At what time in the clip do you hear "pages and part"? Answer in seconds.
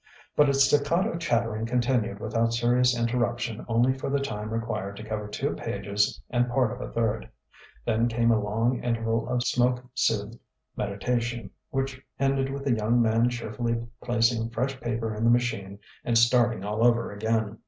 5.53-6.71